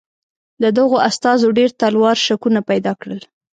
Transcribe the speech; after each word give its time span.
د 0.63 0.63
دغو 0.77 0.97
استازو 1.09 1.47
ډېر 1.57 1.69
تلوار 1.81 2.17
شکونه 2.25 2.59
پیدا 2.69 2.93
کړل. 3.01 3.21